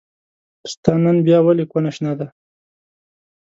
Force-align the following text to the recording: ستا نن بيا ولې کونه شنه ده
ستا 0.71 0.91
نن 1.03 1.17
بيا 1.25 1.37
ولې 1.43 1.65
کونه 1.71 1.89
شنه 1.95 2.13
ده 2.19 2.27